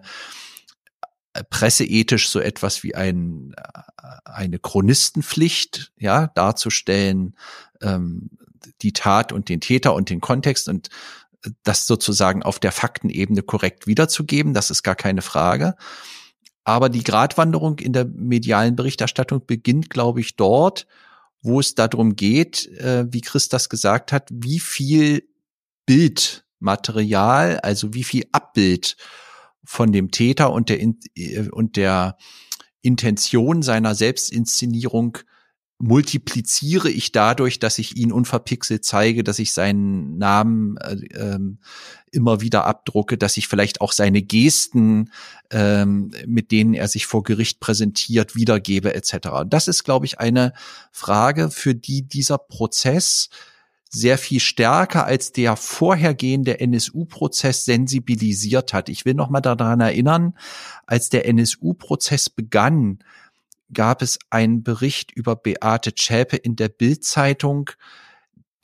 [1.42, 3.80] presseethisch so etwas wie ein, äh,
[4.24, 7.36] eine Chronistenpflicht, ja, darzustellen,
[7.82, 8.30] ähm,
[8.82, 10.88] die Tat und den Täter und den Kontext und
[11.62, 15.74] das sozusagen auf der Faktenebene korrekt wiederzugeben, das ist gar keine Frage.
[16.64, 20.86] Aber die Gratwanderung in der medialen Berichterstattung beginnt, glaube ich, dort,
[21.42, 25.28] wo es darum geht, äh, wie Chris das gesagt hat, wie viel
[25.84, 28.96] Bildmaterial, also wie viel Abbild
[29.64, 32.16] von dem Täter und der, äh, und der
[32.82, 35.18] Intention seiner Selbstinszenierung
[35.78, 41.58] multipliziere ich dadurch, dass ich ihn unverpixelt zeige, dass ich seinen Namen äh, ähm,
[42.12, 45.10] immer wieder abdrucke, dass ich vielleicht auch seine Gesten,
[45.50, 49.44] ähm, mit denen er sich vor Gericht präsentiert, wiedergebe etc.
[49.46, 50.52] Das ist, glaube ich, eine
[50.92, 53.28] Frage, für die dieser Prozess
[53.94, 58.88] sehr viel stärker als der vorhergehende NSU-Prozess sensibilisiert hat.
[58.88, 60.36] Ich will noch mal daran erinnern,
[60.84, 62.98] als der NSU-Prozess begann,
[63.72, 67.70] gab es einen Bericht über Beate Zschäpe in der Bildzeitung,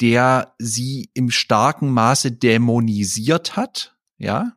[0.00, 4.52] der sie im starken Maße dämonisiert hat, ja,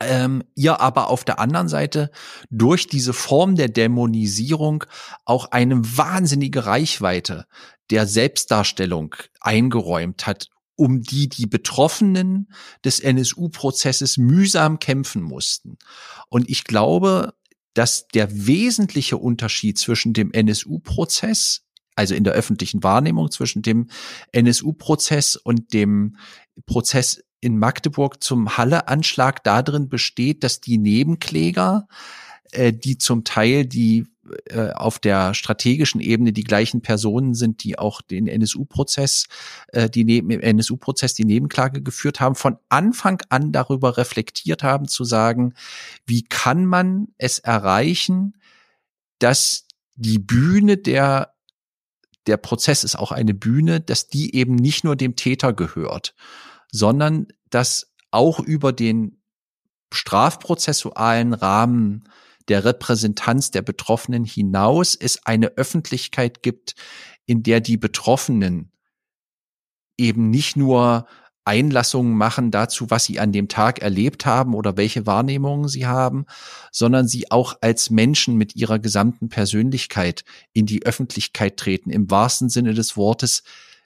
[0.00, 2.10] ähm, ihr aber auf der anderen Seite
[2.50, 4.84] durch diese Form der Dämonisierung
[5.24, 7.46] auch eine wahnsinnige Reichweite
[7.90, 12.50] der Selbstdarstellung eingeräumt hat, um die die Betroffenen
[12.84, 15.78] des NSU-Prozesses mühsam kämpfen mussten.
[16.28, 17.34] Und ich glaube,
[17.74, 21.62] dass der wesentliche Unterschied zwischen dem NSU-Prozess,
[21.96, 23.88] also in der öffentlichen Wahrnehmung zwischen dem
[24.32, 26.16] NSU-Prozess und dem
[26.66, 31.86] Prozess in Magdeburg zum Halle-Anschlag darin besteht, dass die Nebenkläger,
[32.52, 34.06] äh, die zum Teil die
[34.46, 39.26] äh, auf der strategischen Ebene die gleichen Personen sind, die auch den NSU-Prozess,
[39.68, 44.88] äh, die neben im NSU-Prozess die Nebenklage geführt haben, von Anfang an darüber reflektiert haben,
[44.88, 45.54] zu sagen,
[46.06, 48.36] wie kann man es erreichen,
[49.18, 51.34] dass die Bühne der
[52.26, 56.14] der Prozess ist auch eine Bühne, dass die eben nicht nur dem Täter gehört,
[56.72, 59.20] sondern dass auch über den
[59.92, 62.08] strafprozessualen Rahmen
[62.48, 66.74] der Repräsentanz der Betroffenen hinaus es eine Öffentlichkeit gibt,
[67.26, 68.72] in der die Betroffenen
[69.96, 71.06] eben nicht nur
[71.44, 76.24] Einlassungen machen dazu, was sie an dem Tag erlebt haben oder welche Wahrnehmungen sie haben,
[76.72, 82.48] sondern sie auch als Menschen mit ihrer gesamten Persönlichkeit in die Öffentlichkeit treten, im wahrsten
[82.48, 83.42] Sinne des Wortes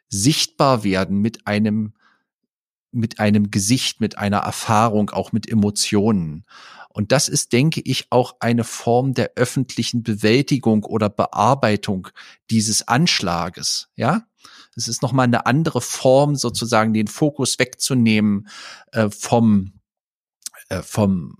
[0.09, 1.95] sichtbar werden mit einem
[2.91, 6.45] mit einem Gesicht, mit einer Erfahrung, auch mit Emotionen.
[6.89, 12.09] Und das ist, denke ich, auch eine Form der öffentlichen Bewältigung oder Bearbeitung
[12.51, 14.25] dieses Anschlages, ja?
[14.75, 18.49] Es ist nochmal eine andere Form, sozusagen den Fokus wegzunehmen
[18.93, 19.73] äh, vom,
[20.69, 21.37] äh, vom,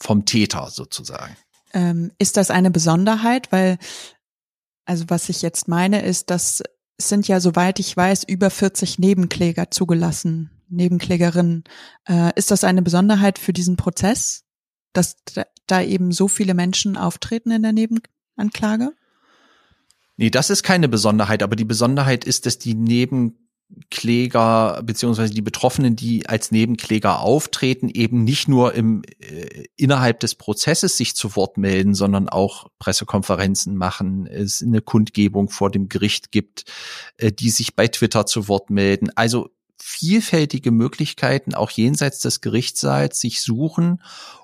[0.00, 1.36] vom Täter sozusagen.
[1.74, 3.52] Ähm, ist das eine Besonderheit?
[3.52, 3.78] Weil,
[4.86, 6.62] also was ich jetzt meine, ist, dass
[6.96, 11.64] es sind ja, soweit ich weiß, über 40 Nebenkläger zugelassen, Nebenklägerinnen.
[12.08, 14.44] Äh, ist das eine Besonderheit für diesen Prozess?
[14.92, 15.16] dass
[15.66, 18.92] da eben so viele Menschen auftreten in der Nebenanklage?
[20.16, 25.94] Nee, das ist keine Besonderheit, aber die Besonderheit ist, dass die Nebenkläger beziehungsweise die Betroffenen,
[25.94, 31.56] die als Nebenkläger auftreten, eben nicht nur im äh, innerhalb des Prozesses sich zu Wort
[31.56, 36.64] melden, sondern auch Pressekonferenzen machen, es eine Kundgebung vor dem Gericht gibt,
[37.18, 39.10] äh, die sich bei Twitter zu Wort melden.
[39.14, 44.02] Also vielfältige Möglichkeiten auch jenseits des Gerichtssaals sich suchen,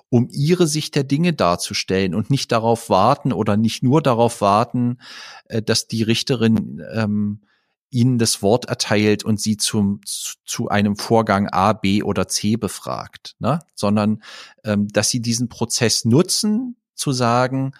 [0.09, 4.99] um ihre Sicht der Dinge darzustellen und nicht darauf warten oder nicht nur darauf warten,
[5.45, 7.41] äh, dass die Richterin ähm,
[7.89, 13.35] ihnen das Wort erteilt und sie zum, zu einem Vorgang A, B oder C befragt,
[13.39, 13.59] ne?
[13.73, 14.21] sondern
[14.63, 17.73] ähm, dass sie diesen Prozess nutzen, zu sagen,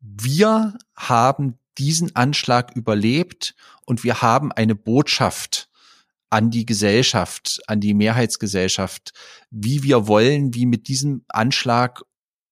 [0.00, 3.54] wir haben diesen Anschlag überlebt
[3.86, 5.68] und wir haben eine Botschaft
[6.32, 9.12] an die Gesellschaft, an die Mehrheitsgesellschaft,
[9.50, 12.02] wie wir wollen, wie mit diesem Anschlag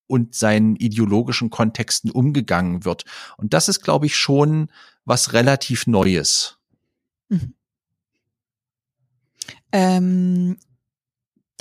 [0.07, 3.05] und seinen ideologischen Kontexten umgegangen wird.
[3.39, 4.70] Und das ist, glaube ich, schon
[5.07, 6.59] was relativ Neues.
[7.31, 7.55] Mhm.
[9.72, 10.59] Ähm,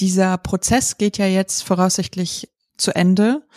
[0.02, 3.48] dieser Prozess geht ja jetzt voraussichtlich zu Ende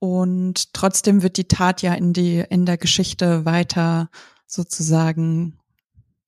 [0.00, 4.10] und trotzdem wird die Tat ja in die in der Geschichte weiter
[4.46, 5.59] sozusagen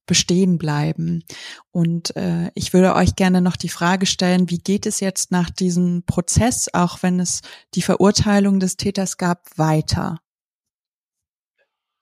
[0.07, 1.25] bestehen bleiben.
[1.71, 5.51] Und äh, ich würde euch gerne noch die Frage stellen, wie geht es jetzt nach
[5.51, 7.41] diesem Prozess, auch wenn es
[7.75, 10.19] die Verurteilung des Täters gab, weiter?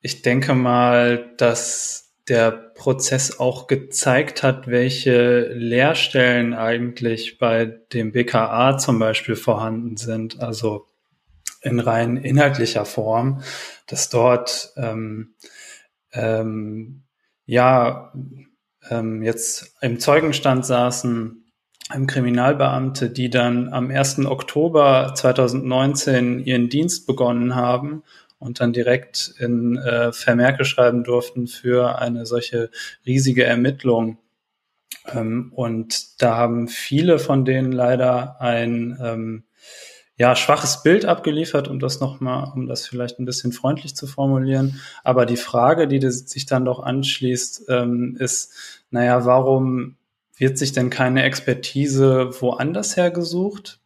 [0.00, 8.78] Ich denke mal, dass der Prozess auch gezeigt hat, welche Leerstellen eigentlich bei dem BKA
[8.78, 10.86] zum Beispiel vorhanden sind, also
[11.60, 13.42] in rein inhaltlicher Form,
[13.86, 15.34] dass dort ähm,
[16.12, 17.02] ähm,
[17.50, 18.12] ja
[18.90, 21.44] ähm, jetzt im Zeugenstand saßen
[21.92, 24.20] ähm, Kriminalbeamte, die dann am 1.
[24.26, 28.04] Oktober 2019 ihren Dienst begonnen haben
[28.38, 32.70] und dann direkt in äh, Vermerke schreiben durften für eine solche
[33.04, 34.18] riesige Ermittlung.
[35.12, 39.44] Ähm, und da haben viele von denen leider ein ähm,
[40.20, 44.78] ja, schwaches Bild abgeliefert, um das nochmal, um das vielleicht ein bisschen freundlich zu formulieren.
[45.02, 48.52] Aber die Frage, die sich dann doch anschließt, ähm, ist,
[48.90, 49.96] naja, warum
[50.36, 53.80] wird sich denn keine Expertise woanders hergesucht?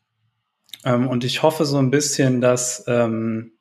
[0.84, 3.52] Ähm, und ich hoffe so ein bisschen, dass ähm,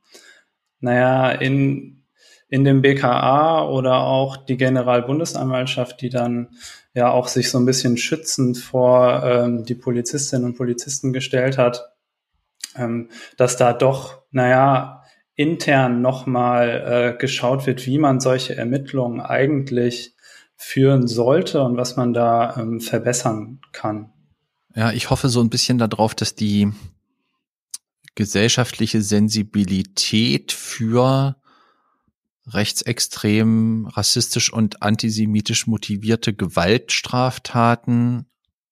[0.80, 2.02] naja, in,
[2.50, 6.50] in dem BKA oder auch die Generalbundesanwaltschaft, die dann
[6.96, 11.93] ja auch sich so ein bisschen schützend vor ähm, die Polizistinnen und Polizisten gestellt hat,
[12.76, 15.04] ähm, dass da doch, naja,
[15.36, 20.16] intern nochmal äh, geschaut wird, wie man solche Ermittlungen eigentlich
[20.56, 24.12] führen sollte und was man da ähm, verbessern kann.
[24.76, 26.72] Ja, ich hoffe so ein bisschen darauf, dass die
[28.16, 31.36] gesellschaftliche Sensibilität für
[32.48, 38.26] rechtsextrem, rassistisch und antisemitisch motivierte Gewaltstraftaten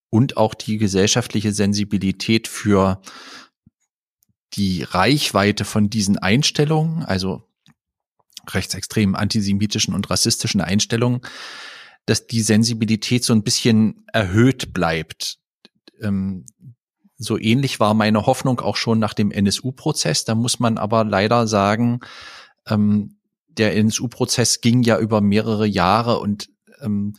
[0.09, 3.01] und auch die gesellschaftliche Sensibilität für
[4.53, 7.43] die Reichweite von diesen Einstellungen, also
[8.49, 11.21] rechtsextremen, antisemitischen und rassistischen Einstellungen,
[12.05, 15.37] dass die Sensibilität so ein bisschen erhöht bleibt.
[16.01, 16.45] Ähm,
[17.17, 20.25] so ähnlich war meine Hoffnung auch schon nach dem NSU-Prozess.
[20.25, 21.99] Da muss man aber leider sagen,
[22.67, 26.49] ähm, der NSU-Prozess ging ja über mehrere Jahre und
[26.81, 27.17] ähm,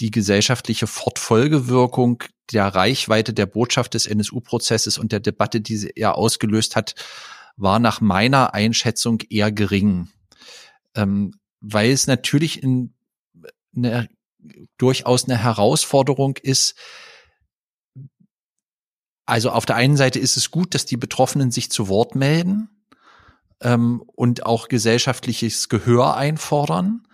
[0.00, 6.74] die gesellschaftliche Fortfolgewirkung der Reichweite der Botschaft des NSU-Prozesses und der Debatte, die er ausgelöst
[6.74, 6.94] hat,
[7.56, 10.08] war nach meiner Einschätzung eher gering.
[10.94, 12.94] Ähm, weil es natürlich in,
[13.76, 14.08] eine,
[14.78, 16.74] durchaus eine Herausforderung ist,
[19.26, 22.68] also auf der einen Seite ist es gut, dass die Betroffenen sich zu Wort melden
[23.60, 27.06] ähm, und auch gesellschaftliches Gehör einfordern.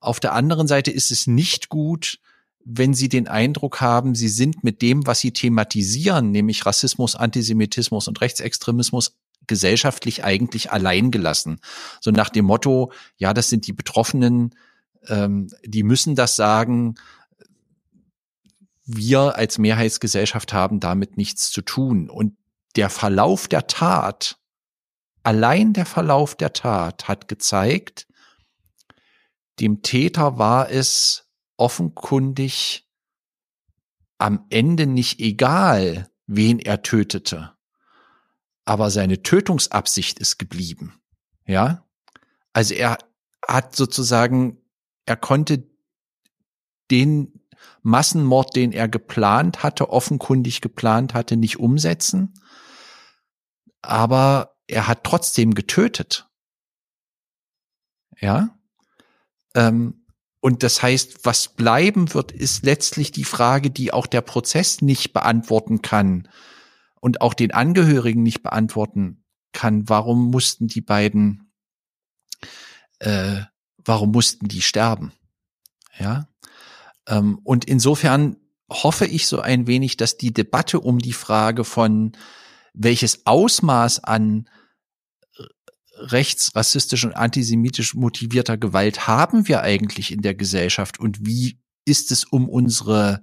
[0.00, 2.18] Auf der anderen Seite ist es nicht gut,
[2.64, 8.08] wenn sie den Eindruck haben, sie sind mit dem, was sie thematisieren, nämlich Rassismus, Antisemitismus
[8.08, 11.60] und Rechtsextremismus, gesellschaftlich eigentlich allein gelassen.
[12.00, 14.54] So nach dem Motto, ja, das sind die Betroffenen,
[15.08, 16.94] ähm, die müssen das sagen,
[18.84, 22.10] wir als Mehrheitsgesellschaft haben damit nichts zu tun.
[22.10, 22.36] Und
[22.76, 24.38] der Verlauf der Tat,
[25.22, 28.06] allein der Verlauf der Tat hat gezeigt,
[29.60, 32.88] dem Täter war es offenkundig
[34.18, 37.56] am Ende nicht egal, wen er tötete.
[38.64, 41.00] Aber seine Tötungsabsicht ist geblieben.
[41.46, 41.86] Ja?
[42.52, 42.98] Also er
[43.46, 44.58] hat sozusagen,
[45.06, 45.68] er konnte
[46.90, 47.40] den
[47.82, 52.34] Massenmord, den er geplant hatte, offenkundig geplant hatte, nicht umsetzen.
[53.82, 56.28] Aber er hat trotzdem getötet.
[58.20, 58.59] Ja.
[59.54, 60.04] Ähm,
[60.40, 65.12] und das heißt, was bleiben wird, ist letztlich die Frage, die auch der Prozess nicht
[65.12, 66.28] beantworten kann
[67.00, 69.88] und auch den Angehörigen nicht beantworten kann.
[69.88, 71.52] Warum mussten die beiden,
[73.00, 73.42] äh,
[73.84, 75.12] warum mussten die sterben?
[75.98, 76.28] Ja.
[77.06, 78.36] Ähm, und insofern
[78.70, 82.12] hoffe ich so ein wenig, dass die Debatte um die Frage von
[82.72, 84.48] welches Ausmaß an
[86.00, 92.10] rechts, rassistisch und antisemitisch motivierter Gewalt haben wir eigentlich in der Gesellschaft und wie ist
[92.10, 93.22] es um unsere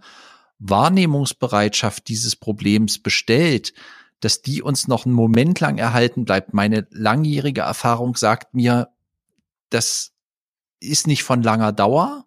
[0.60, 3.74] Wahrnehmungsbereitschaft dieses Problems bestellt,
[4.20, 6.54] dass die uns noch einen Moment lang erhalten bleibt.
[6.54, 8.90] Meine langjährige Erfahrung sagt mir,
[9.70, 10.14] das
[10.80, 12.26] ist nicht von langer Dauer.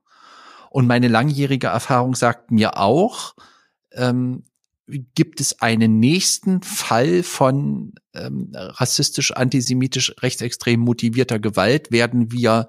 [0.71, 3.35] Und meine langjährige Erfahrung sagt mir auch,
[3.93, 4.45] ähm,
[5.15, 12.69] gibt es einen nächsten Fall von ähm, rassistisch, antisemitisch, rechtsextrem motivierter Gewalt, werden wir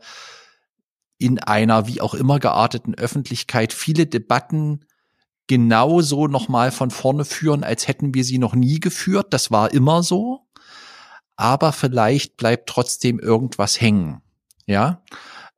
[1.18, 4.86] in einer wie auch immer gearteten Öffentlichkeit viele Debatten
[5.48, 9.34] genauso nochmal von vorne führen, als hätten wir sie noch nie geführt.
[9.34, 10.48] Das war immer so.
[11.36, 14.22] Aber vielleicht bleibt trotzdem irgendwas hängen.
[14.66, 15.04] Ja.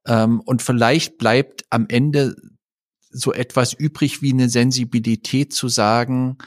[0.07, 2.35] Ähm, und vielleicht bleibt am Ende
[3.13, 6.37] so etwas übrig wie eine Sensibilität zu sagen,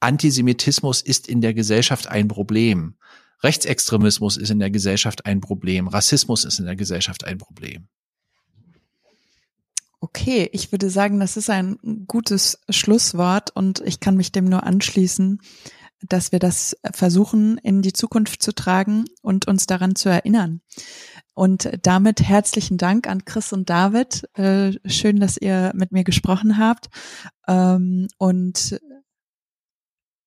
[0.00, 2.94] Antisemitismus ist in der Gesellschaft ein Problem.
[3.42, 5.88] Rechtsextremismus ist in der Gesellschaft ein Problem.
[5.88, 7.88] Rassismus ist in der Gesellschaft ein Problem.
[10.00, 14.62] Okay, ich würde sagen, das ist ein gutes Schlusswort und ich kann mich dem nur
[14.62, 15.40] anschließen,
[16.00, 20.60] dass wir das versuchen in die Zukunft zu tragen und uns daran zu erinnern.
[21.38, 24.24] Und damit herzlichen Dank an Chris und David.
[24.36, 26.88] Äh, schön, dass ihr mit mir gesprochen habt.
[27.46, 28.80] Ähm, und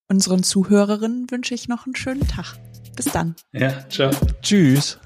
[0.07, 2.55] unseren Zuhörerinnen wünsche ich noch einen schönen Tag.
[2.95, 3.36] Bis dann.
[3.51, 4.12] Ja, ciao.
[4.41, 4.99] Tschüss.